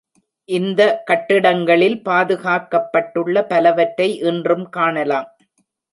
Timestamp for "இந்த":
0.49-0.81